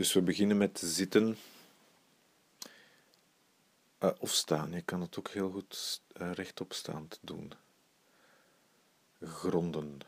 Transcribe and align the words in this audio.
Dus 0.00 0.12
we 0.12 0.22
beginnen 0.22 0.56
met 0.56 0.78
zitten 0.78 1.36
uh, 4.02 4.10
of 4.18 4.32
staan. 4.32 4.72
Je 4.72 4.82
kan 4.82 5.00
het 5.00 5.18
ook 5.18 5.28
heel 5.28 5.50
goed 5.50 6.02
uh, 6.20 6.32
rechtop 6.32 6.72
staand 6.72 7.18
doen. 7.20 7.52
Gronden. 9.20 9.98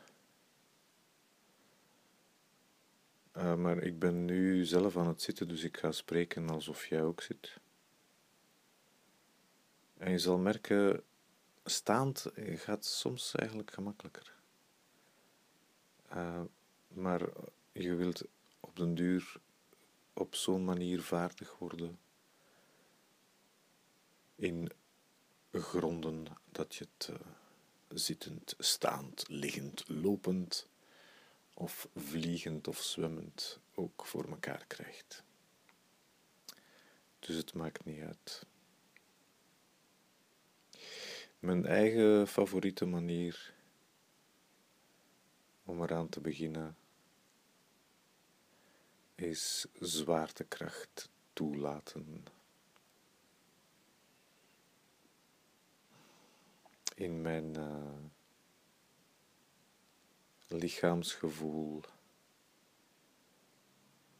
Uh, 3.37 3.55
maar 3.55 3.77
ik 3.77 3.99
ben 3.99 4.25
nu 4.25 4.65
zelf 4.65 4.97
aan 4.97 5.07
het 5.07 5.21
zitten, 5.21 5.47
dus 5.47 5.63
ik 5.63 5.77
ga 5.77 5.91
spreken 5.91 6.49
alsof 6.49 6.85
jij 6.85 7.03
ook 7.03 7.21
zit. 7.21 7.57
En 9.97 10.11
je 10.11 10.19
zal 10.19 10.37
merken, 10.37 11.03
staand 11.65 12.25
gaat 12.35 12.85
soms 12.85 13.35
eigenlijk 13.35 13.73
gemakkelijker. 13.73 14.33
Maar 16.87 17.21
je 17.71 17.95
wilt 17.95 18.23
op 18.59 18.75
den 18.75 18.95
duur 18.95 19.41
op 20.13 20.35
zo'n 20.35 20.65
manier 20.65 21.01
vaardig 21.01 21.57
worden 21.57 21.99
in 24.35 24.71
gronden 25.51 26.25
dat 26.51 26.75
je 26.75 26.87
het 26.93 27.07
uh, 27.07 27.17
zittend, 27.87 28.55
staand, 28.57 29.23
liggend, 29.27 29.87
lopend 29.87 30.69
of 31.53 31.87
vliegend 31.95 32.67
of 32.67 32.77
zwemmend 32.77 33.59
ook 33.73 34.05
voor 34.05 34.29
elkaar 34.29 34.65
krijgt. 34.67 35.23
Dus 37.19 37.35
het 37.35 37.53
maakt 37.53 37.85
niet 37.85 38.01
uit. 38.01 38.45
Mijn 41.39 41.65
eigen 41.65 42.27
favoriete 42.27 42.85
manier 42.85 43.53
om 45.63 45.81
eraan 45.81 46.09
te 46.09 46.21
beginnen 46.21 46.77
is 49.15 49.65
zwaartekracht 49.79 51.09
toelaten. 51.33 52.25
In 56.95 57.21
mijn 57.21 57.57
uh, 57.57 57.93
lichaamsgevoel 60.47 61.81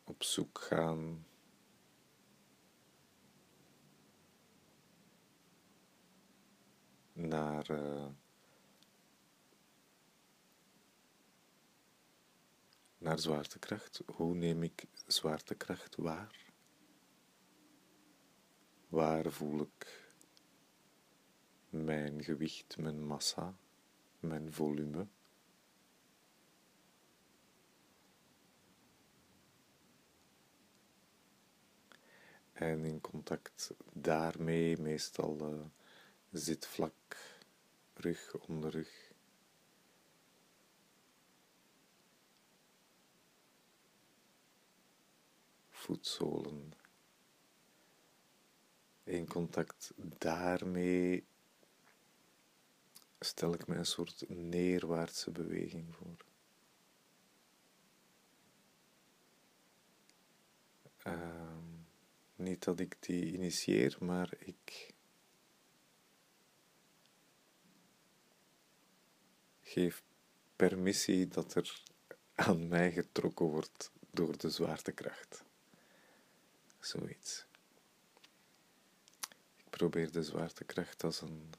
op 0.03 0.23
zoek 0.23 0.59
gaan 0.59 1.25
naar 7.13 7.71
uh, 7.71 8.05
naar 13.03 13.19
zwaartekracht. 13.19 14.01
Hoe 14.05 14.35
neem 14.35 14.63
ik 14.63 14.85
zwaartekracht 15.07 15.95
waar? 15.95 16.51
Waar 18.87 19.31
voel 19.31 19.61
ik 19.61 20.11
mijn 21.69 22.23
gewicht, 22.23 22.77
mijn 22.77 23.05
massa, 23.05 23.57
mijn 24.19 24.53
volume? 24.53 25.07
En 32.53 32.85
in 32.85 33.01
contact 33.01 33.73
daarmee 33.93 34.77
meestal 34.77 35.53
uh, 35.53 35.65
zit 36.31 36.65
vlak, 36.65 37.17
rug, 37.93 38.35
onderrug 38.47 39.12
voetzolen. 45.83 46.73
In 49.03 49.27
contact 49.27 49.93
daarmee 49.97 51.25
stel 53.19 53.53
ik 53.53 53.67
me 53.67 53.75
een 53.75 53.85
soort 53.85 54.23
neerwaartse 54.27 55.31
beweging 55.31 55.95
voor. 55.95 56.25
Uh, 61.07 61.57
niet 62.35 62.63
dat 62.63 62.79
ik 62.79 62.95
die 62.99 63.33
initieer, 63.33 63.97
maar 63.99 64.33
ik 64.39 64.93
geef 69.61 70.03
permissie 70.55 71.27
dat 71.27 71.55
er 71.55 71.83
aan 72.35 72.67
mij 72.67 72.91
getrokken 72.91 73.45
wordt 73.45 73.91
door 74.11 74.37
de 74.37 74.49
zwaartekracht. 74.49 75.43
Zoiets. 76.83 77.45
Ik 79.57 79.69
probeer 79.69 80.11
de 80.11 80.23
zwaartekracht 80.23 81.03
als 81.03 81.21
een 81.21 81.53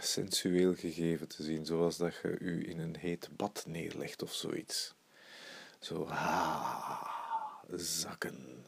sensueel 0.00 0.74
gegeven 0.74 1.28
te 1.28 1.42
zien, 1.42 1.66
zoals 1.66 1.96
dat 1.96 2.14
je 2.22 2.38
u 2.38 2.68
in 2.68 2.78
een 2.78 2.96
heet 2.96 3.36
bad 3.36 3.64
neerlegt 3.66 4.22
of 4.22 4.34
zoiets. 4.34 4.94
Zo, 5.78 6.06
ha, 6.08 7.10
zakken. 7.70 8.64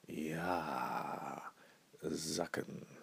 Ja, 0.00 1.52
zakken. 2.00 2.95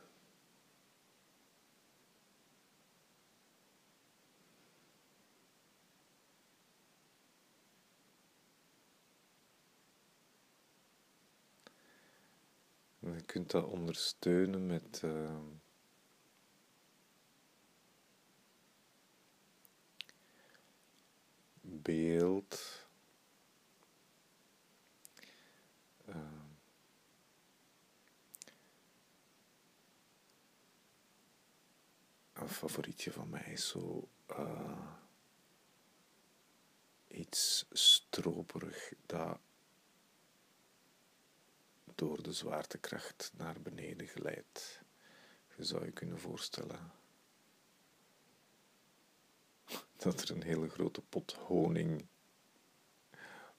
Je 13.11 13.21
kunt 13.25 13.51
dat 13.51 13.65
ondersteunen 13.65 14.65
met 14.65 15.01
uh, 15.05 15.39
beeld. 21.61 22.87
Uh, 26.05 26.15
een 32.33 32.49
favorietje 32.49 33.11
van 33.11 33.29
mij 33.29 33.45
is 33.51 33.67
zo 33.67 34.09
uh, 34.29 34.95
iets 37.07 37.65
stroperig 37.71 38.93
dat 39.05 39.39
door 41.95 42.23
de 42.23 42.33
zwaartekracht 42.33 43.31
naar 43.37 43.61
beneden 43.61 44.07
glijdt. 44.07 44.81
Je 45.57 45.63
zou 45.63 45.85
je 45.85 45.91
kunnen 45.91 46.19
voorstellen 46.19 46.91
dat 49.95 50.21
er 50.21 50.31
een 50.31 50.43
hele 50.43 50.69
grote 50.69 51.01
pot 51.01 51.33
honing 51.33 52.05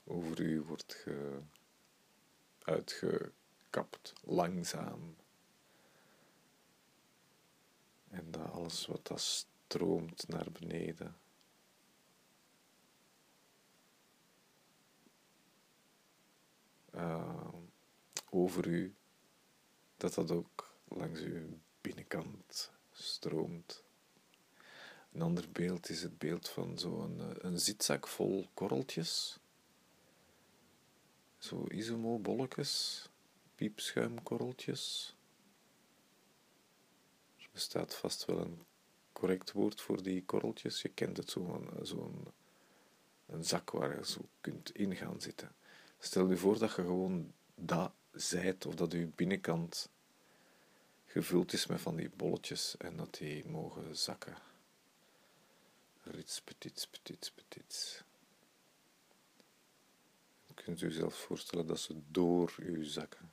over 0.05 0.41
u 0.41 0.61
wordt 0.61 0.95
ge... 0.95 1.41
uitgekapt, 2.59 4.13
langzaam. 4.23 5.17
En 8.11 8.31
dat 8.31 8.51
alles 8.51 8.87
wat 8.87 9.07
dat 9.07 9.21
stroomt 9.21 10.29
naar 10.29 10.53
beneden. 10.53 11.17
Uh, 16.95 17.54
over 18.35 18.67
u, 18.67 18.95
dat 19.97 20.15
dat 20.15 20.31
ook 20.31 20.75
langs 20.89 21.21
uw 21.21 21.59
binnenkant 21.81 22.73
stroomt. 22.93 23.85
Een 25.13 25.23
ander 25.23 25.51
beeld 25.53 25.89
is 25.89 26.03
het 26.03 26.19
beeld 26.19 26.49
van 26.49 26.79
zo'n 26.79 27.21
eh, 27.21 27.27
een 27.39 27.59
zitzak 27.59 28.09
vol 28.09 28.49
korreltjes. 28.55 29.39
Zo 31.39 31.67
isomo-bolletjes, 31.69 33.05
piepschuimkorreltjes. 33.55 35.15
Er 37.37 37.49
bestaat 37.53 37.95
vast 37.95 38.25
wel 38.25 38.39
een 38.39 38.65
correct 39.13 39.53
woord 39.53 39.81
voor 39.81 40.03
die 40.03 40.25
korreltjes. 40.25 40.83
Je 40.83 40.89
kent 40.89 41.17
het 41.17 41.31
zo'n 41.31 41.71
eh, 41.77 41.85
zo 41.85 42.33
een 43.27 43.45
zak 43.45 43.71
waar 43.71 43.97
je 43.99 44.07
zo 44.07 44.21
kunt 44.41 44.75
in 44.75 44.97
gaan 44.97 45.21
zitten. 45.21 45.55
Stel 45.99 46.29
je 46.29 46.37
voor 46.37 46.59
dat 46.59 46.75
je 46.75 46.83
gewoon 46.83 47.33
dat 47.55 47.93
zijt 48.15 48.67
of 48.67 48.75
dat 48.75 48.93
uw 48.93 49.13
binnenkant 49.15 49.89
gevuld 51.07 51.53
is 51.53 51.67
met 51.67 51.81
van 51.81 51.97
die 51.97 52.11
bolletjes 52.11 52.77
en 52.77 52.97
dat 52.97 53.15
die 53.15 53.49
mogen 53.49 53.97
zakken. 53.97 54.37
Rits, 56.03 56.41
petits, 56.41 56.87
petits, 56.87 57.31
petits. 57.31 58.03
Kunt 60.55 60.81
u 60.81 60.91
zelf 60.91 61.15
voorstellen 61.15 61.67
dat 61.67 61.81
ze 61.81 62.01
door 62.09 62.55
u 62.59 62.85
zakken. 62.85 63.33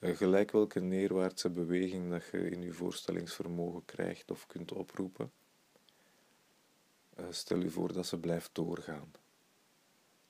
Gelijk 0.00 0.50
welke 0.50 0.80
neerwaartse 0.80 1.50
beweging 1.50 2.10
dat 2.10 2.24
je 2.24 2.50
in 2.50 2.62
je 2.62 2.72
voorstellingsvermogen 2.72 3.84
krijgt 3.84 4.30
of 4.30 4.46
kunt 4.46 4.72
oproepen, 4.72 5.32
eh, 7.14 7.24
stel 7.30 7.58
je 7.58 7.70
voor 7.70 7.92
dat 7.92 8.06
ze 8.06 8.18
blijft 8.18 8.54
doorgaan, 8.54 9.12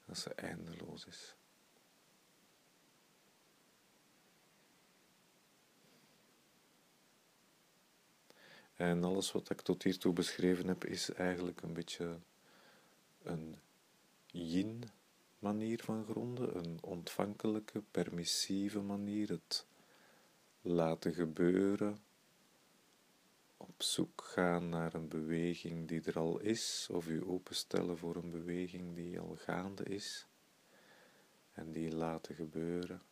dat 0.07 0.19
ze 0.19 0.35
eindeloos 0.35 1.07
is. 1.07 1.35
En 8.75 9.05
alles 9.05 9.33
wat 9.33 9.51
ik 9.51 9.61
tot 9.61 9.83
hiertoe 9.83 10.13
beschreven 10.13 10.69
heb, 10.69 10.85
is 10.85 11.13
eigenlijk 11.13 11.63
een 11.63 11.73
beetje 11.73 12.19
een 13.23 13.57
yin 14.27 14.85
manier 15.41 15.83
van 15.83 16.05
gronden, 16.05 16.57
een 16.57 16.79
ontvankelijke, 16.81 17.83
permissieve 17.91 18.81
manier, 18.81 19.29
het 19.29 19.67
laten 20.61 21.15
gebeuren, 21.15 21.99
op 23.57 23.83
zoek 23.83 24.23
gaan 24.23 24.69
naar 24.69 24.95
een 24.95 25.09
beweging 25.09 25.89
die 25.89 26.03
er 26.03 26.19
al 26.19 26.39
is, 26.41 26.89
of 26.91 27.09
u 27.09 27.25
openstellen 27.25 27.99
voor 27.99 28.17
een 28.17 28.31
beweging 28.31 28.95
die 28.95 29.21
al 29.21 29.37
gaande 29.37 29.85
is, 29.85 30.27
en 31.53 31.73
die 31.73 31.95
laten 31.95 32.35
gebeuren. 32.35 33.03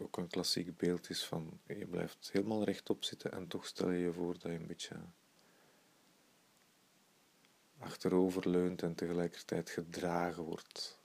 Ook 0.00 0.16
een 0.16 0.28
klassiek 0.28 0.76
beeld 0.76 1.10
is 1.10 1.24
van 1.24 1.60
je 1.66 1.86
blijft 1.86 2.30
helemaal 2.32 2.64
rechtop 2.64 3.04
zitten 3.04 3.32
en 3.32 3.48
toch 3.48 3.66
stel 3.66 3.90
je 3.90 3.98
je 3.98 4.12
voor 4.12 4.32
dat 4.32 4.42
je 4.42 4.48
een 4.48 4.66
beetje 4.66 4.96
achterover 7.78 8.48
leunt 8.48 8.82
en 8.82 8.94
tegelijkertijd 8.94 9.70
gedragen 9.70 10.42
wordt. 10.42 10.98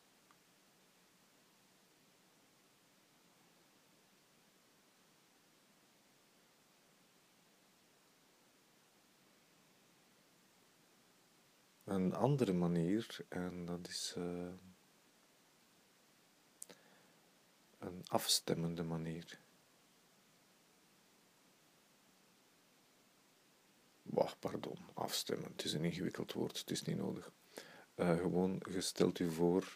Een 11.84 12.14
andere 12.14 12.54
manier, 12.54 13.18
en 13.30 13.66
dat 13.66 13.88
is. 13.88 14.16
Uh, 14.18 14.48
een 17.86 18.08
afstemmende 18.08 18.84
manier. 18.84 19.40
Wacht, 24.02 24.40
pardon, 24.40 24.78
afstemmen. 24.94 25.52
Het 25.52 25.64
is 25.64 25.74
een 25.74 25.84
ingewikkeld 25.84 26.34
woord, 26.34 26.58
het 26.58 26.72
is 26.72 26.82
niet 26.82 26.98
nodig. 26.98 27.32
Uh, 27.96 28.18
gewoon, 28.18 28.62
je 28.70 28.82
stelt 28.82 29.20
u 29.20 29.32
voor 29.32 29.76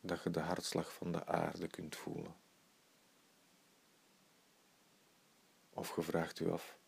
dat 0.00 0.22
je 0.22 0.30
de 0.30 0.40
hartslag 0.40 0.94
van 0.94 1.12
de 1.12 1.26
aarde 1.26 1.66
kunt 1.66 1.96
voelen. 1.96 2.36
Of 5.70 5.96
je 5.96 6.02
vraagt 6.02 6.40
u 6.40 6.50
af, 6.50 6.78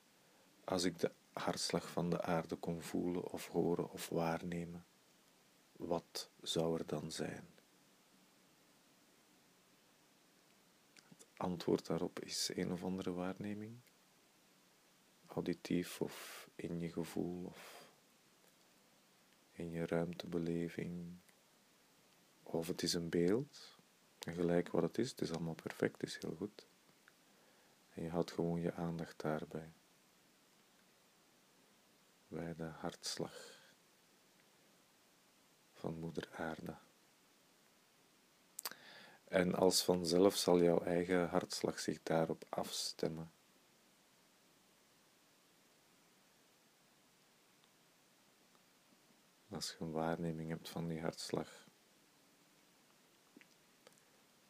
als 0.65 0.85
ik 0.85 0.99
de 0.99 1.13
hartslag 1.33 1.91
van 1.91 2.11
de 2.11 2.23
aarde 2.23 2.57
kon 2.57 2.83
voelen 2.83 3.25
of 3.25 3.49
horen 3.49 3.91
of 3.91 4.09
waarnemen, 4.09 4.87
wat 5.73 6.31
zou 6.43 6.79
er 6.79 6.87
dan 6.87 7.13
zijn? 7.13 7.58
Antwoord 11.39 11.87
daarop 11.87 12.21
is 12.21 12.51
een 12.55 12.73
of 12.73 12.85
andere 12.85 13.13
waarneming, 13.13 13.79
auditief 15.27 16.01
of 16.01 16.49
in 16.55 16.81
je 16.81 16.93
gevoel 16.93 17.45
of 17.45 17.91
in 19.53 19.71
je 19.71 19.87
ruimtebeleving, 19.87 21.17
of 22.43 22.67
het 22.67 22.83
is 22.83 22.95
een 22.95 23.09
beeld, 23.09 23.79
en 24.19 24.35
gelijk 24.35 24.71
wat 24.71 24.83
het 24.83 24.99
is, 24.99 25.11
het 25.11 25.21
is 25.21 25.33
allemaal 25.33 25.55
perfect, 25.55 26.01
het 26.01 26.11
is 26.11 26.19
heel 26.21 26.35
goed. 26.35 26.67
En 27.91 28.03
je 28.03 28.11
houdt 28.11 28.33
gewoon 28.33 28.61
je 28.61 28.75
aandacht 28.75 29.21
daarbij, 29.21 29.73
bij 32.29 32.55
de 32.55 32.65
hartslag 32.65 33.59
van 35.73 35.99
Moeder 35.99 36.29
Aarde. 36.33 36.77
En 39.29 39.55
als 39.55 39.83
vanzelf 39.83 40.37
zal 40.37 40.63
jouw 40.63 40.81
eigen 40.81 41.29
hartslag 41.29 41.79
zich 41.81 42.03
daarop 42.03 42.45
afstemmen. 42.49 43.31
Als 49.51 49.71
je 49.71 49.85
een 49.85 49.93
waarneming 49.93 50.49
hebt 50.49 50.69
van 50.69 50.89
die 50.89 51.01
hartslag, 51.01 51.67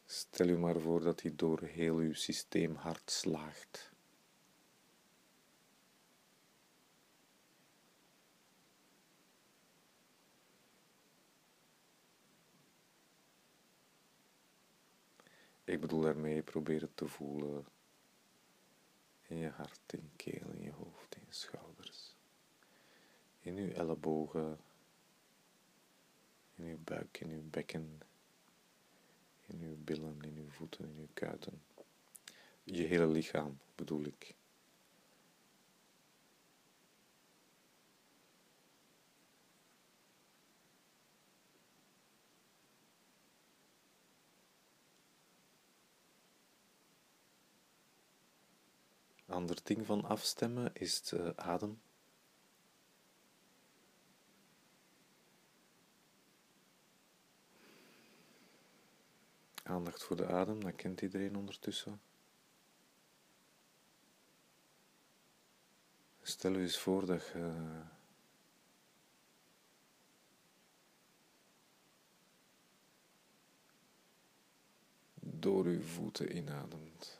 stel 0.05 0.47
je 0.47 0.57
maar 0.57 0.79
voor 0.79 1.01
dat 1.01 1.19
die 1.19 1.35
door 1.35 1.61
heel 1.61 1.99
je 1.99 2.13
systeem 2.13 2.75
hard 2.75 3.11
slaagt. 3.11 3.91
Ik 15.69 15.78
bedoel 15.89 16.03
daarmee, 16.03 16.41
probeer 16.41 16.81
het 16.81 16.97
te 16.97 17.07
voelen 17.07 17.65
in 19.27 19.37
je 19.37 19.49
hart, 19.49 19.93
in 19.93 20.09
keel, 20.15 20.49
in 20.51 20.61
je 20.61 20.71
hoofd, 20.71 21.15
in 21.15 21.21
je 21.25 21.33
schouders, 21.33 22.15
in 23.39 23.55
je 23.55 23.73
ellebogen, 23.73 24.59
in 26.55 26.65
je 26.65 26.75
buik, 26.75 27.19
in 27.19 27.29
je 27.29 27.39
bekken, 27.39 28.01
in 29.45 29.59
je 29.59 29.75
billen, 29.75 30.21
in 30.21 30.35
je 30.35 30.45
voeten, 30.49 30.85
in 30.85 30.99
je 31.01 31.07
kuiten. 31.13 31.61
Je 32.63 32.83
hele 32.83 33.07
lichaam 33.07 33.59
bedoel 33.75 34.03
ik. 34.03 34.35
Ander 49.39 49.59
ding 49.63 49.85
van 49.85 50.05
afstemmen 50.05 50.73
is 50.73 51.01
de 51.01 51.37
adem. 51.37 51.81
Aandacht 59.63 60.03
voor 60.03 60.15
de 60.15 60.27
adem, 60.27 60.63
dat 60.63 60.75
kent 60.75 61.01
iedereen 61.01 61.35
ondertussen. 61.35 62.01
Stel 66.21 66.51
je 66.51 66.59
eens 66.59 66.79
voor 66.79 67.05
dat 67.05 67.27
je 67.27 67.81
door 75.19 75.69
je 75.69 75.81
voeten 75.81 76.35
inademt. 76.35 77.19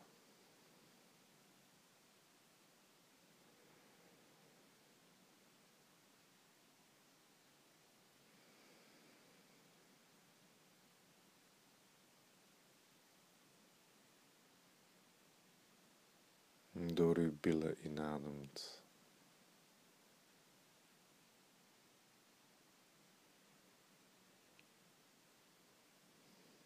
door 17.00 17.18
uw 17.18 17.29
billen 17.40 17.86
inademt. 17.86 18.82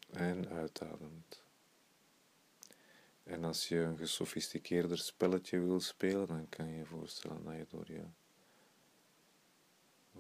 En 0.09 0.49
uitademt. 0.49 1.43
En 3.23 3.43
als 3.43 3.67
je 3.67 3.77
een 3.77 3.97
gesofisticeerder 3.97 4.97
spelletje 4.97 5.59
wil 5.59 5.79
spelen, 5.79 6.27
dan 6.27 6.49
kan 6.49 6.67
je 6.67 6.77
je 6.77 6.85
voorstellen 6.85 7.43
dat 7.43 7.55
je 7.55 7.65
door 7.69 7.91
je 7.91 8.05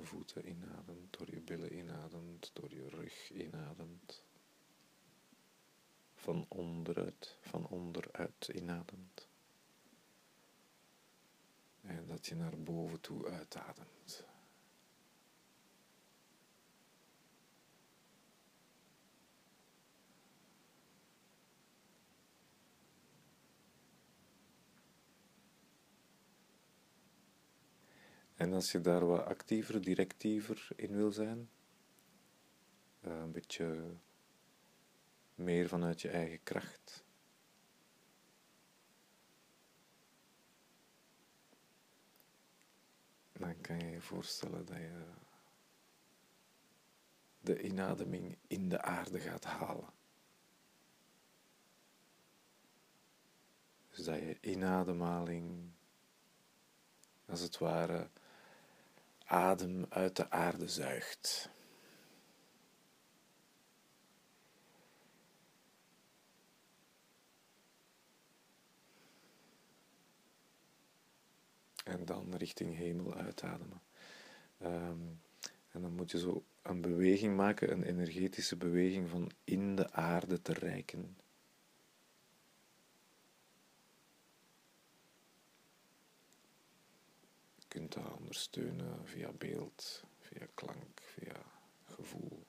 voeten 0.01 0.49
inademt, 0.49 1.17
door 1.17 1.31
je 1.31 1.41
billen 1.41 1.77
inademt, 1.77 2.51
door 2.53 2.73
je 2.73 2.89
rug 2.89 3.31
inademt. 3.31 4.23
Van 6.15 6.45
onderuit, 6.47 7.37
van 7.41 7.67
onderuit 7.67 8.49
inademt. 8.53 9.27
Je 12.25 12.35
naar 12.35 12.59
boven 12.59 13.01
toe 13.01 13.29
uitademt. 13.29 14.25
En 28.33 28.53
als 28.53 28.71
je 28.71 28.81
daar 28.81 29.05
wat 29.05 29.25
actiever, 29.25 29.81
directiever 29.81 30.67
in 30.75 30.95
wil 30.95 31.11
zijn, 31.11 31.49
eh, 32.99 33.17
een 33.17 33.31
beetje 33.31 33.95
meer 35.35 35.67
vanuit 35.67 36.01
je 36.01 36.09
eigen 36.09 36.43
kracht. 36.43 37.02
Dan 43.33 43.61
kan 43.61 43.79
je 43.79 43.85
je 43.85 44.01
voorstellen 44.01 44.65
dat 44.65 44.77
je 44.77 45.05
de 47.39 47.61
inademing 47.61 48.37
in 48.47 48.69
de 48.69 48.81
aarde 48.81 49.19
gaat 49.19 49.43
halen. 49.43 49.89
Dus 53.89 54.05
dat 54.05 54.19
je 54.19 54.37
inademhaling 54.41 55.71
als 57.25 57.39
het 57.39 57.57
ware 57.57 58.09
adem 59.25 59.85
uit 59.89 60.15
de 60.15 60.29
aarde 60.29 60.67
zuigt. 60.67 61.49
En 71.83 72.05
dan 72.05 72.35
richting 72.35 72.75
hemel 72.75 73.13
uitademen. 73.13 73.81
Um, 74.61 75.21
en 75.69 75.81
dan 75.81 75.95
moet 75.95 76.11
je 76.11 76.19
zo 76.19 76.43
een 76.61 76.81
beweging 76.81 77.35
maken, 77.35 77.71
een 77.71 77.83
energetische 77.83 78.55
beweging 78.55 79.09
van 79.09 79.31
in 79.43 79.75
de 79.75 79.91
aarde 79.91 80.41
te 80.41 80.53
reiken. 80.53 81.17
Je 87.55 87.63
kunt 87.67 87.93
dat 87.93 88.17
ondersteunen 88.17 89.07
via 89.07 89.31
beeld, 89.31 90.03
via 90.19 90.47
klank, 90.53 91.01
via 91.01 91.45
gevoel. 91.83 92.45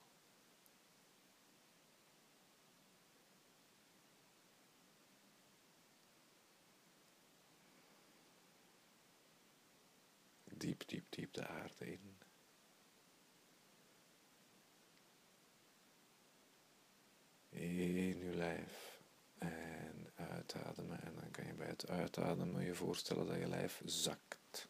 Diep, 10.65 10.87
diep, 10.87 11.05
diep 11.09 11.33
de 11.33 11.47
aarde 11.47 11.91
in. 11.91 12.17
in 17.49 18.17
je 18.17 18.33
lijf 18.35 19.01
en 19.37 20.11
uitademen. 20.15 21.01
En 21.01 21.15
dan 21.15 21.31
kan 21.31 21.45
je 21.45 21.53
bij 21.53 21.67
het 21.67 21.87
uitademen 21.87 22.63
je 22.63 22.75
voorstellen 22.75 23.27
dat 23.27 23.37
je 23.37 23.47
lijf 23.47 23.81
zakt. 23.85 24.67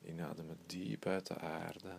Inademen 0.00 0.58
diep 0.66 1.06
uit 1.06 1.26
de 1.26 1.38
aarde. 1.38 1.96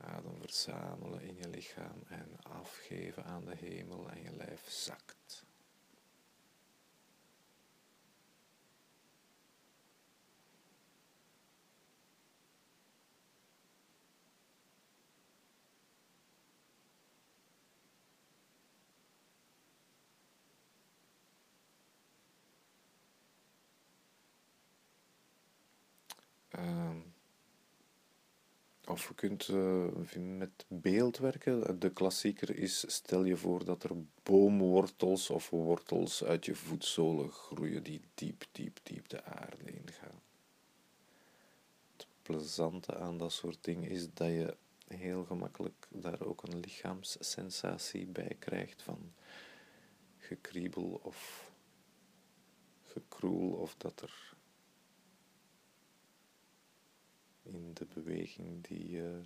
Adem 0.00 0.40
verzamelen 0.40 1.22
in 1.22 1.36
je 1.36 1.48
lichaam 1.48 2.02
en 2.08 2.36
afgeven 2.42 3.24
aan 3.24 3.44
de 3.44 3.56
hemel 3.56 4.10
en 4.10 4.22
je 4.22 4.32
lijf 4.32 4.70
zakt. 4.70 5.44
Of 28.90 29.08
je 29.08 29.14
kunt 29.14 29.48
uh, 29.48 29.86
met 30.16 30.64
beeld 30.68 31.18
werken. 31.18 31.80
De 31.80 31.92
klassieker 31.92 32.56
is: 32.56 32.94
stel 32.94 33.24
je 33.24 33.36
voor 33.36 33.64
dat 33.64 33.82
er 33.82 33.90
boomwortels 34.22 35.30
of 35.30 35.50
wortels 35.50 36.24
uit 36.24 36.44
je 36.44 36.54
voetzolen 36.54 37.30
groeien 37.30 37.82
die 37.82 38.00
diep, 38.14 38.44
diep, 38.52 38.78
diep 38.82 39.08
de 39.08 39.24
aarde 39.24 39.64
ingaan. 39.64 40.20
Het 41.96 42.06
plezante 42.22 42.96
aan 42.96 43.18
dat 43.18 43.32
soort 43.32 43.58
dingen 43.60 43.90
is 43.90 44.12
dat 44.14 44.28
je 44.28 44.56
heel 44.88 45.24
gemakkelijk 45.24 45.86
daar 45.88 46.20
ook 46.20 46.42
een 46.42 46.60
lichaamssensatie 46.60 48.06
bij 48.06 48.36
krijgt 48.38 48.82
van 48.82 49.12
gekriebel 50.16 51.00
of 51.02 51.50
gekroel 52.82 53.52
of 53.52 53.74
dat 53.76 54.00
er 54.00 54.34
in 57.42 57.74
de 57.74 57.86
beweging 57.86 58.66
die 58.66 58.90
je 58.90 59.22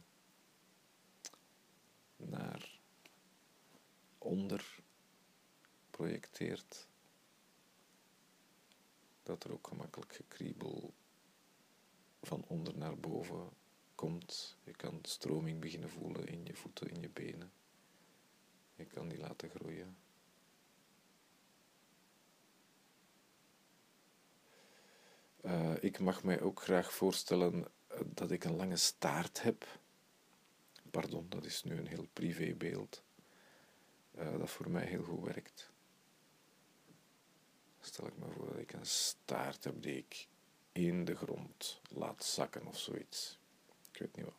naar 2.17 2.81
onder 4.19 4.83
projecteert, 5.91 6.89
dat 9.23 9.45
er 9.45 9.53
ook 9.53 9.67
gemakkelijk 9.67 10.15
gekriebel 10.15 10.95
van 12.23 12.45
onder 12.47 12.77
naar 12.77 12.99
boven 12.99 13.51
komt. 13.95 14.57
Je 14.65 14.73
kan 14.73 14.99
stroming 15.03 15.61
beginnen 15.61 15.91
voelen 15.91 16.27
in 16.27 16.45
je 16.45 16.55
voeten, 16.55 16.91
in 16.91 17.01
je 17.01 17.11
benen. 17.11 17.53
Je 18.75 18.85
kan 18.85 19.09
die 19.09 19.19
laten 19.19 19.51
groeien. 19.51 19.97
Uh, 25.45 25.83
ik 25.83 25.99
mag 25.99 26.23
mij 26.23 26.41
ook 26.41 26.63
graag 26.63 26.93
voorstellen 26.93 27.67
dat 28.07 28.31
ik 28.31 28.45
een 28.45 28.57
lange 28.57 28.77
staart 28.77 29.43
heb. 29.43 29.81
Pardon, 30.91 31.29
dat 31.29 31.45
is 31.45 31.63
nu 31.63 31.77
een 31.77 31.87
heel 31.87 32.07
privébeeld. 32.13 33.03
Uh, 34.19 34.39
dat 34.39 34.51
voor 34.51 34.71
mij 34.71 34.87
heel 34.87 35.03
goed 35.03 35.25
werkt. 35.25 35.73
Stel 37.81 38.07
ik 38.07 38.17
me 38.17 38.31
voor 38.31 38.47
dat 38.47 38.59
ik 38.59 38.73
een 38.73 38.87
staart 38.87 39.65
heb 39.65 39.83
die 39.83 39.97
ik 39.97 40.29
in 40.73 41.05
de 41.05 41.17
grond 41.17 41.81
laat 41.91 42.25
zakken 42.25 42.67
of 42.67 42.79
zoiets. 42.79 43.39
Ik 43.93 43.99
weet 43.99 44.17
niet 44.17 44.25
wat. 44.25 44.39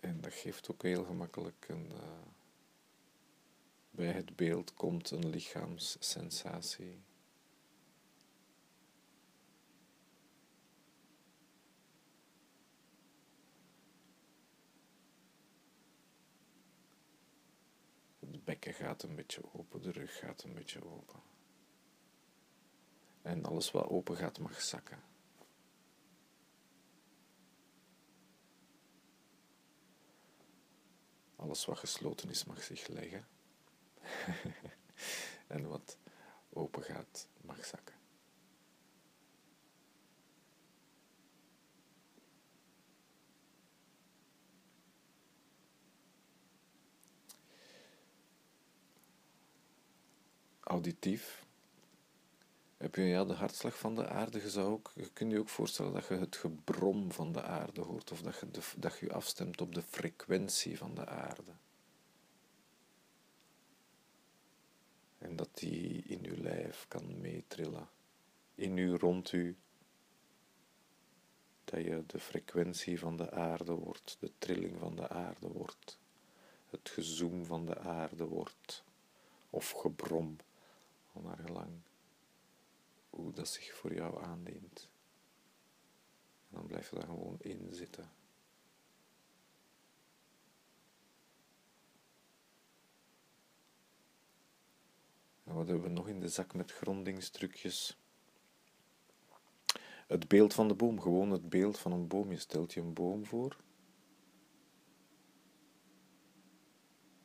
En 0.00 0.20
dat 0.20 0.32
geeft 0.32 0.70
ook 0.70 0.82
heel 0.82 1.04
gemakkelijk 1.04 1.68
een. 1.68 1.90
Uh, 1.92 2.18
bij 3.90 4.12
het 4.12 4.36
beeld 4.36 4.74
komt 4.74 5.10
een 5.10 5.28
lichaamssensatie. 5.28 7.02
Bekken 18.48 18.74
gaat 18.74 19.02
een 19.02 19.14
beetje 19.14 19.42
open, 19.52 19.82
de 19.82 19.90
rug 19.90 20.18
gaat 20.18 20.42
een 20.42 20.54
beetje 20.54 20.84
open. 20.84 21.20
En 23.22 23.44
alles 23.44 23.70
wat 23.70 23.88
open 23.88 24.16
gaat 24.16 24.38
mag 24.38 24.60
zakken. 24.60 25.02
Alles 31.36 31.64
wat 31.64 31.78
gesloten 31.78 32.30
is 32.30 32.44
mag 32.44 32.62
zich 32.62 32.86
leggen. 32.86 33.28
en 35.46 35.68
wat 35.68 35.98
open 36.48 36.82
gaat 36.82 37.28
mag 37.40 37.64
zakken. 37.64 37.97
Auditief 50.68 51.46
heb 52.78 52.94
je 52.94 53.02
ja, 53.02 53.24
de 53.24 53.34
hartslag 53.34 53.78
van 53.78 53.94
de 53.94 54.08
aarde. 54.08 54.50
Je, 54.50 54.60
ook, 54.60 54.92
je 54.94 55.10
kunt 55.12 55.32
je 55.32 55.38
ook 55.38 55.48
voorstellen 55.48 55.92
dat 55.92 56.06
je 56.06 56.14
het 56.14 56.36
gebrom 56.36 57.12
van 57.12 57.32
de 57.32 57.42
aarde 57.42 57.80
hoort, 57.80 58.12
of 58.12 58.22
dat 58.22 58.38
je, 58.38 58.50
de, 58.50 58.60
dat 58.76 58.98
je 58.98 59.12
afstemt 59.12 59.60
op 59.60 59.74
de 59.74 59.82
frequentie 59.82 60.78
van 60.78 60.94
de 60.94 61.06
aarde. 61.06 61.52
En 65.18 65.36
dat 65.36 65.48
die 65.52 66.02
in 66.02 66.24
uw 66.24 66.42
lijf 66.42 66.84
kan 66.88 67.20
meetrillen, 67.20 67.88
in 68.54 68.76
u, 68.76 68.94
rond 68.94 69.32
u. 69.32 69.56
Dat 71.64 71.84
je 71.84 72.04
de 72.06 72.20
frequentie 72.20 72.98
van 72.98 73.16
de 73.16 73.30
aarde 73.30 73.72
wordt, 73.72 74.16
de 74.20 74.32
trilling 74.38 74.78
van 74.78 74.96
de 74.96 75.08
aarde 75.08 75.48
wordt, 75.48 75.98
het 76.70 76.88
gezoem 76.88 77.44
van 77.44 77.66
de 77.66 77.78
aarde 77.78 78.24
wordt, 78.24 78.84
of 79.50 79.70
gebrom 79.70 80.36
naar 81.22 81.38
gelang 81.38 81.80
hoe 83.10 83.32
dat 83.32 83.48
zich 83.48 83.74
voor 83.74 83.94
jou 83.94 84.22
aandient. 84.22 84.90
En 86.48 86.56
dan 86.56 86.66
blijf 86.66 86.90
je 86.90 86.96
daar 86.96 87.08
gewoon 87.08 87.40
in 87.40 87.74
zitten. 87.74 88.10
En 95.44 95.54
wat 95.54 95.68
hebben 95.68 95.86
we 95.86 95.92
nog 95.92 96.08
in 96.08 96.20
de 96.20 96.28
zak 96.28 96.54
met 96.54 96.72
grondingstrucjes? 96.72 97.98
Het 100.06 100.28
beeld 100.28 100.54
van 100.54 100.68
de 100.68 100.74
boom, 100.74 101.00
gewoon 101.00 101.30
het 101.30 101.48
beeld 101.48 101.78
van 101.78 101.92
een 101.92 102.08
boom. 102.08 102.30
Je 102.30 102.38
stelt 102.38 102.72
je 102.72 102.80
een 102.80 102.94
boom 102.94 103.26
voor. 103.26 103.56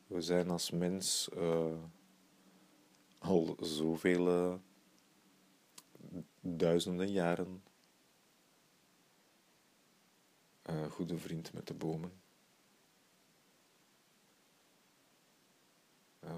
We 0.06 0.20
zijn 0.20 0.50
als 0.50 0.70
mens. 0.70 1.28
Eh, 1.28 1.82
al 3.24 3.56
zoveel 3.60 4.28
uh, 4.28 4.54
duizenden 6.40 7.10
jaren 7.10 7.64
uh, 10.70 10.90
goede 10.90 11.18
vriend 11.18 11.52
met 11.52 11.66
de 11.66 11.74
bomen. 11.74 12.22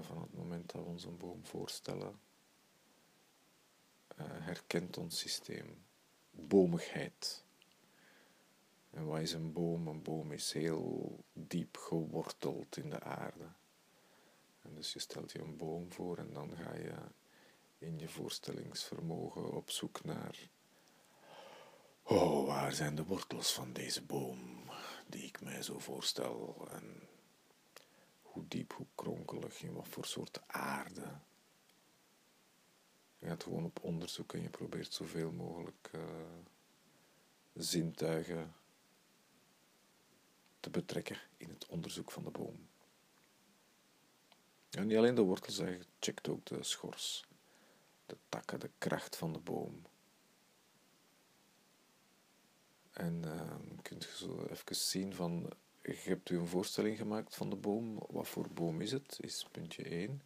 van 0.01 0.21
het 0.21 0.33
moment 0.33 0.71
dat 0.71 0.81
we 0.81 0.87
ons 0.87 1.05
een 1.05 1.17
boom 1.17 1.45
voorstellen, 1.45 2.19
herkent 4.15 4.97
ons 4.97 5.19
systeem 5.19 5.85
bomigheid. 6.31 7.43
En 8.89 9.05
wat 9.05 9.19
is 9.19 9.33
een 9.33 9.53
boom? 9.53 9.87
Een 9.87 10.01
boom 10.01 10.31
is 10.31 10.53
heel 10.53 11.23
diep 11.33 11.77
geworteld 11.77 12.77
in 12.77 12.89
de 12.89 12.99
aarde. 12.99 13.56
En 14.67 14.75
dus 14.75 14.93
je 14.93 14.99
stelt 14.99 15.31
je 15.31 15.39
een 15.39 15.57
boom 15.57 15.91
voor 15.91 16.17
en 16.17 16.33
dan 16.33 16.55
ga 16.55 16.73
je 16.73 16.95
in 17.77 17.99
je 17.99 18.07
voorstellingsvermogen 18.07 19.51
op 19.51 19.69
zoek 19.69 20.03
naar. 20.03 20.49
Oh, 22.03 22.45
waar 22.45 22.73
zijn 22.73 22.95
de 22.95 23.03
wortels 23.03 23.53
van 23.53 23.73
deze 23.73 24.01
boom 24.01 24.69
die 25.07 25.23
ik 25.23 25.41
mij 25.41 25.61
zo 25.61 25.79
voorstel? 25.79 26.67
En 26.71 27.07
hoe 28.21 28.47
diep, 28.47 28.73
hoe 28.73 28.87
kronkelig, 28.95 29.61
in 29.61 29.73
wat 29.73 29.87
voor 29.87 30.05
soort 30.05 30.41
aarde 30.47 31.19
je 33.17 33.27
gaat 33.27 33.43
gewoon 33.43 33.63
op 33.63 33.83
onderzoek 33.83 34.33
en 34.33 34.41
je 34.41 34.49
probeert 34.49 34.93
zoveel 34.93 35.31
mogelijk 35.31 35.91
uh, 35.95 36.01
zintuigen 37.53 38.55
te 40.59 40.69
betrekken 40.69 41.19
in 41.37 41.49
het 41.49 41.65
onderzoek 41.65 42.11
van 42.11 42.23
de 42.23 42.31
boom. 42.31 42.66
En 44.77 44.87
niet 44.87 44.97
alleen 44.97 45.15
de 45.15 45.21
wortels, 45.21 45.57
je 45.57 45.79
checkt 45.99 46.29
ook 46.29 46.45
de 46.45 46.63
schors, 46.63 47.25
de 48.05 48.17
takken, 48.29 48.59
de 48.59 48.69
kracht 48.77 49.15
van 49.15 49.33
de 49.33 49.39
boom. 49.39 49.81
En 52.91 53.21
uh, 53.25 53.55
kunt 53.81 54.03
je 54.03 54.15
zo 54.15 54.45
even 54.49 54.75
zien 54.75 55.13
van, 55.13 55.49
hebt 55.81 56.29
u 56.29 56.37
een 56.37 56.47
voorstelling 56.47 56.97
gemaakt 56.97 57.35
van 57.35 57.49
de 57.49 57.55
boom. 57.55 57.99
Wat 58.09 58.27
voor 58.27 58.47
boom 58.53 58.81
is 58.81 58.91
het? 58.91 59.17
Is 59.21 59.45
puntje 59.51 59.83
1. 59.83 60.21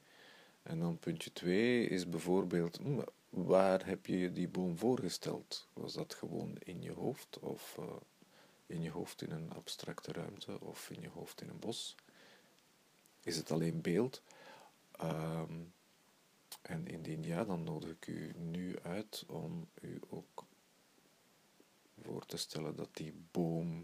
En 0.63 0.79
dan 0.79 1.00
puntje 1.00 1.34
2 1.34 1.88
is 1.88 2.10
bijvoorbeeld, 2.10 2.77
hm, 2.77 3.01
waar 3.29 3.86
heb 3.86 4.05
je 4.05 4.31
die 4.31 4.48
boom 4.48 4.77
voorgesteld? 4.77 5.67
Was 5.74 5.93
dat 5.93 6.13
gewoon 6.13 6.55
in 6.60 6.81
je 6.81 6.91
hoofd 6.91 7.39
of 7.39 7.77
uh, 7.79 7.86
in 8.65 8.81
je 8.81 8.89
hoofd 8.89 9.22
in 9.22 9.31
een 9.31 9.53
abstracte 9.53 10.12
ruimte 10.12 10.60
of 10.62 10.89
in 10.89 11.01
je 11.01 11.10
hoofd 11.10 11.41
in 11.41 11.50
een 11.50 11.60
bos? 11.60 11.96
Is 13.24 13.38
het 13.38 13.51
alleen 13.51 13.81
beeld? 13.81 14.22
Um, 15.03 15.74
en 16.62 16.88
indien 16.88 17.24
ja, 17.24 17.43
dan 17.43 17.63
nodig 17.63 17.89
ik 17.89 18.08
u 18.08 18.34
nu 18.36 18.79
uit 18.79 19.24
om 19.27 19.70
u 19.81 20.00
ook 20.10 20.46
voor 22.01 22.25
te 22.25 22.38
stellen 22.38 22.75
dat 22.75 22.89
die 22.96 23.13
boom 23.31 23.81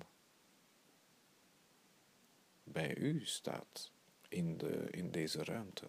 bij 2.63 2.95
u 2.97 3.25
staat 3.25 3.91
in, 4.27 4.57
de, 4.57 4.89
in 4.89 5.11
deze 5.11 5.43
ruimte. 5.43 5.85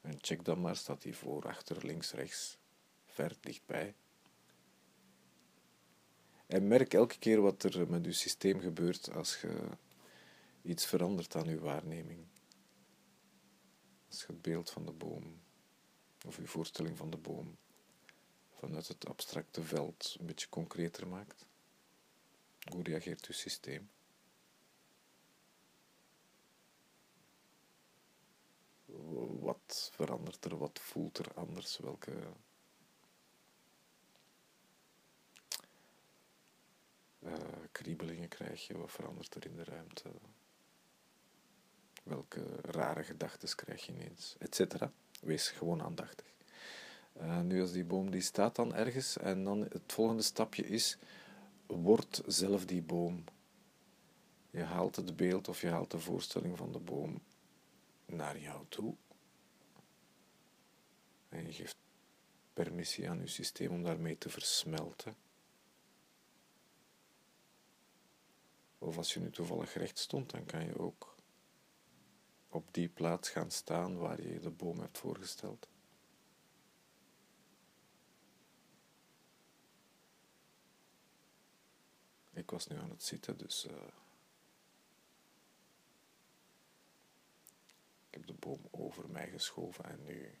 En 0.00 0.18
check 0.20 0.44
dan 0.44 0.60
maar, 0.60 0.76
staat 0.76 1.02
hij 1.02 1.12
voor, 1.12 1.46
achter, 1.46 1.86
links, 1.86 2.12
rechts, 2.12 2.58
ver, 3.04 3.36
dichtbij. 3.40 3.94
En 6.46 6.68
merk 6.68 6.94
elke 6.94 7.18
keer 7.18 7.40
wat 7.40 7.62
er 7.62 7.90
met 7.90 8.04
je 8.04 8.12
systeem 8.12 8.60
gebeurt 8.60 9.10
als 9.14 9.40
je 9.40 9.68
iets 10.62 10.86
verandert 10.86 11.36
aan 11.36 11.48
je 11.48 11.58
waarneming. 11.58 12.26
Als 14.08 14.20
je 14.20 14.26
het 14.26 14.42
beeld 14.42 14.70
van 14.70 14.86
de 14.86 14.92
boom, 14.92 15.40
of 16.26 16.36
je 16.36 16.46
voorstelling 16.46 16.96
van 16.96 17.10
de 17.10 17.16
boom, 17.16 17.56
vanuit 18.52 18.88
het 18.88 19.08
abstracte 19.08 19.62
veld 19.62 20.16
een 20.18 20.26
beetje 20.26 20.48
concreter 20.48 21.06
maakt. 21.06 21.46
Hoe 22.70 22.82
reageert 22.82 23.26
je 23.26 23.32
systeem? 23.32 23.88
wat 29.40 29.90
verandert 29.92 30.44
er, 30.44 30.56
wat 30.56 30.80
voelt 30.80 31.18
er 31.18 31.34
anders, 31.34 31.78
welke 31.78 32.12
uh, 37.18 37.32
kriebelingen 37.72 38.28
krijg 38.28 38.66
je, 38.66 38.78
wat 38.78 38.92
verandert 38.92 39.34
er 39.34 39.46
in 39.46 39.56
de 39.56 39.64
ruimte, 39.64 40.10
welke 42.08 42.60
rare 42.62 43.02
gedachten 43.02 43.54
krijg 43.54 43.86
je 43.86 43.92
ineens, 43.92 44.36
etc. 44.38 44.74
Wees 45.20 45.48
gewoon 45.48 45.82
aandachtig. 45.82 46.26
Uh, 47.20 47.40
nu 47.40 47.60
als 47.60 47.72
die 47.72 47.84
boom 47.84 48.10
die 48.10 48.20
staat 48.20 48.56
dan 48.56 48.74
ergens 48.74 49.16
en 49.16 49.44
dan 49.44 49.60
het 49.60 49.92
volgende 49.92 50.22
stapje 50.22 50.66
is, 50.66 50.98
word 51.66 52.22
zelf 52.26 52.64
die 52.64 52.82
boom. 52.82 53.24
Je 54.50 54.62
haalt 54.62 54.96
het 54.96 55.16
beeld 55.16 55.48
of 55.48 55.60
je 55.60 55.68
haalt 55.68 55.90
de 55.90 55.98
voorstelling 55.98 56.56
van 56.56 56.72
de 56.72 56.78
boom 56.78 57.20
naar 58.06 58.38
jou 58.38 58.64
toe. 58.68 58.94
En 61.28 61.46
je 61.46 61.52
geeft 61.52 61.76
permissie 62.52 63.10
aan 63.10 63.20
je 63.20 63.26
systeem 63.26 63.70
om 63.70 63.82
daarmee 63.82 64.18
te 64.18 64.28
versmelten. 64.28 65.16
Of 68.78 68.96
als 68.96 69.14
je 69.14 69.20
nu 69.20 69.30
toevallig 69.30 69.74
recht 69.74 69.98
stond, 69.98 70.30
dan 70.30 70.44
kan 70.44 70.64
je 70.64 70.78
ook 70.78 71.17
op 72.48 72.74
die 72.74 72.88
plaats 72.88 73.30
gaan 73.30 73.50
staan 73.50 73.98
waar 73.98 74.22
je 74.22 74.40
de 74.40 74.50
boom 74.50 74.80
hebt 74.80 74.98
voorgesteld. 74.98 75.68
Ik 82.32 82.50
was 82.50 82.66
nu 82.66 82.76
aan 82.76 82.90
het 82.90 83.02
zitten, 83.02 83.38
dus 83.38 83.66
uh, 83.66 83.72
ik 88.06 88.14
heb 88.14 88.26
de 88.26 88.34
boom 88.34 88.68
over 88.70 89.10
mij 89.10 89.28
geschoven 89.30 89.84
en 89.84 90.02
nu 90.04 90.38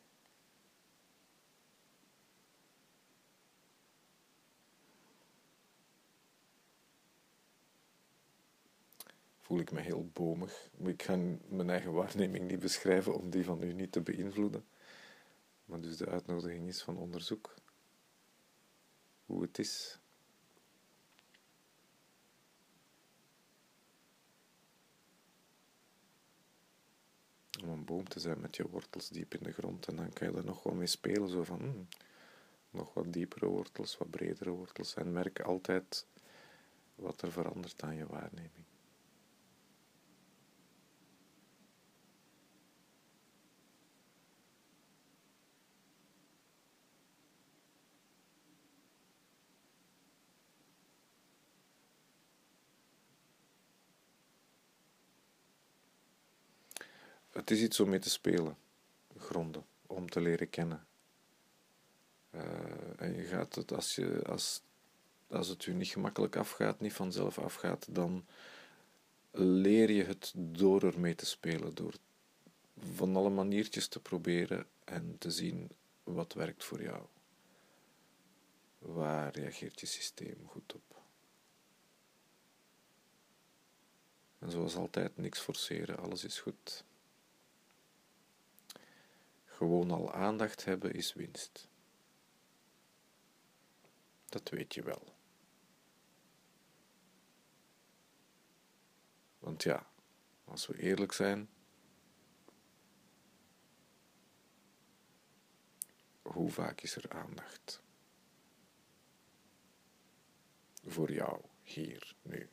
voel 9.48 9.60
ik 9.60 9.72
me 9.72 9.80
heel 9.80 10.10
bomig. 10.12 10.68
Ik 10.84 11.02
ga 11.02 11.16
mijn 11.48 11.70
eigen 11.70 11.92
waarneming 11.92 12.48
niet 12.50 12.58
beschrijven 12.58 13.14
om 13.14 13.30
die 13.30 13.44
van 13.44 13.62
u 13.62 13.72
niet 13.72 13.92
te 13.92 14.00
beïnvloeden. 14.00 14.64
Maar 15.64 15.80
dus 15.80 15.96
de 15.96 16.06
uitnodiging 16.06 16.68
is 16.68 16.82
van 16.82 16.96
onderzoek. 16.96 17.54
Hoe 19.26 19.42
het 19.42 19.58
is. 19.58 19.98
Om 27.62 27.68
een 27.68 27.84
boom 27.84 28.08
te 28.08 28.20
zijn 28.20 28.40
met 28.40 28.56
je 28.56 28.68
wortels 28.68 29.08
diep 29.08 29.34
in 29.34 29.42
de 29.42 29.52
grond. 29.52 29.86
En 29.86 29.96
dan 29.96 30.12
kan 30.12 30.30
je 30.30 30.36
er 30.36 30.44
nog 30.44 30.62
wel 30.62 30.74
mee 30.74 30.86
spelen. 30.86 31.28
Zo 31.28 31.42
van, 31.44 31.58
hmm, 31.58 31.88
nog 32.70 32.94
wat 32.94 33.12
diepere 33.12 33.46
wortels, 33.46 33.98
wat 33.98 34.10
bredere 34.10 34.50
wortels. 34.50 34.94
En 34.94 35.12
merk 35.12 35.40
altijd 35.40 36.06
wat 36.94 37.22
er 37.22 37.32
verandert 37.32 37.82
aan 37.82 37.96
je 37.96 38.06
waarneming. 38.06 38.66
Het 57.38 57.50
is 57.50 57.60
iets 57.60 57.80
om 57.80 57.88
mee 57.88 57.98
te 57.98 58.10
spelen, 58.10 58.56
gronden, 59.16 59.64
om 59.86 60.10
te 60.10 60.20
leren 60.20 60.50
kennen. 60.50 60.86
Uh, 62.34 62.42
en 62.96 63.14
je 63.14 63.22
gaat 63.22 63.54
het, 63.54 63.72
als, 63.72 63.94
je, 63.94 64.22
als, 64.26 64.62
als 65.26 65.48
het 65.48 65.66
u 65.66 65.72
niet 65.72 65.88
gemakkelijk 65.88 66.36
afgaat, 66.36 66.80
niet 66.80 66.92
vanzelf 66.92 67.38
afgaat, 67.38 67.86
dan 67.90 68.26
leer 69.30 69.90
je 69.90 70.04
het 70.04 70.32
door 70.36 70.82
ermee 70.82 71.14
te 71.14 71.26
spelen, 71.26 71.74
door 71.74 71.94
van 72.94 73.16
alle 73.16 73.30
maniertjes 73.30 73.88
te 73.88 74.00
proberen 74.00 74.66
en 74.84 75.16
te 75.18 75.30
zien 75.30 75.70
wat 76.04 76.32
werkt 76.32 76.64
voor 76.64 76.82
jou. 76.82 77.06
Waar 78.78 79.34
reageert 79.34 79.80
je 79.80 79.86
systeem 79.86 80.46
goed 80.46 80.74
op? 80.74 81.02
En 84.38 84.50
zoals 84.50 84.76
altijd, 84.76 85.16
niks 85.16 85.38
forceren, 85.38 85.98
alles 85.98 86.24
is 86.24 86.40
goed. 86.40 86.84
Gewoon 89.58 89.90
al 89.90 90.12
aandacht 90.12 90.64
hebben 90.64 90.92
is 90.94 91.12
winst. 91.12 91.68
Dat 94.26 94.48
weet 94.48 94.74
je 94.74 94.82
wel. 94.82 95.14
Want 99.38 99.62
ja, 99.62 99.90
als 100.44 100.66
we 100.66 100.78
eerlijk 100.78 101.12
zijn, 101.12 101.50
hoe 106.22 106.50
vaak 106.50 106.80
is 106.80 106.96
er 106.96 107.10
aandacht? 107.10 107.82
Voor 110.84 111.12
jou, 111.12 111.44
hier, 111.62 112.16
nu. 112.22 112.48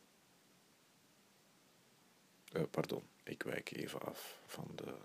Uh, 2.52 2.62
pardon, 2.70 3.08
ik 3.22 3.42
wijk 3.42 3.70
even 3.70 4.00
af 4.00 4.40
van 4.46 4.70
de 4.74 4.98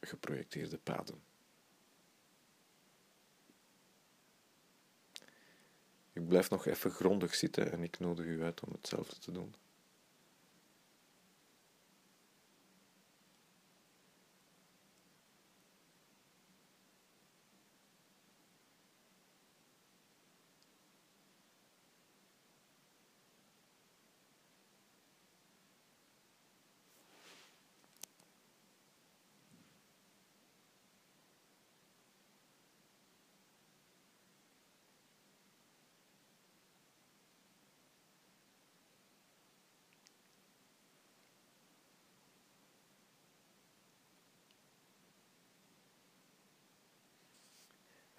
geprojecteerde 0.00 0.78
paden. 0.78 1.22
Ik 6.12 6.28
blijf 6.28 6.50
nog 6.50 6.66
even 6.66 6.90
grondig 6.90 7.34
zitten 7.34 7.72
en 7.72 7.82
ik 7.82 7.98
nodig 7.98 8.26
u 8.26 8.42
uit 8.42 8.60
om 8.60 8.72
hetzelfde 8.72 9.18
te 9.18 9.32
doen. 9.32 9.54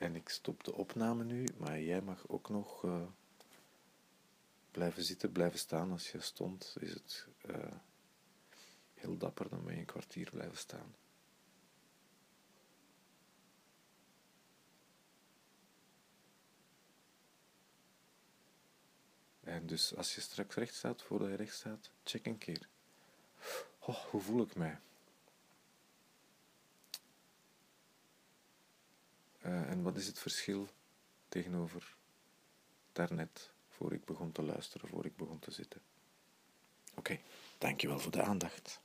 En 0.02 0.16
ik 0.16 0.30
stop 0.30 0.64
de 0.64 0.74
opname 0.74 1.24
nu, 1.24 1.46
maar 1.58 1.82
jij 1.82 2.02
mag 2.02 2.28
ook 2.28 2.50
nog 2.50 2.84
uh, 2.84 3.08
blijven 4.72 5.04
zitten, 5.04 5.32
blijven 5.32 5.60
staan. 5.60 5.92
Als 5.92 6.12
je 6.12 6.20
stond, 6.20 6.76
is 6.80 6.94
het 6.94 7.28
uh, 7.46 7.74
heel 8.94 9.18
dapper, 9.18 9.50
dan 9.50 9.64
je 9.66 9.72
een 9.72 9.86
kwartier 9.86 10.30
blijven 10.30 10.58
staan. 10.58 10.96
En 19.40 19.68
dus 19.68 19.96
als 19.96 20.16
je 20.16 20.22
straks 20.22 20.56
recht 20.56 20.76
staat, 20.76 21.02
voordat 21.02 21.30
je 21.30 21.36
recht 21.36 21.56
staat, 21.56 21.92
check 22.04 22.26
een 22.26 22.38
keer. 22.38 22.68
Oh, 23.80 23.96
hoe 23.96 24.22
voel 24.22 24.42
ik 24.42 24.56
mij? 24.56 24.80
Uh, 29.45 29.69
en 29.69 29.82
wat 29.82 29.97
is 29.97 30.08
het 30.08 30.19
verschil 30.19 30.67
tegenover 31.27 31.95
daarnet, 32.91 33.51
voor 33.69 33.93
ik 33.93 34.06
begon 34.06 34.32
te 34.32 34.41
luisteren, 34.41 34.89
voor 34.89 35.06
ik 35.06 35.15
begon 35.15 35.39
te 35.39 35.51
zitten? 35.51 35.82
Oké, 36.95 37.19
dankjewel 37.58 37.99
voor 37.99 38.12
de 38.12 38.21
aandacht. 38.21 38.82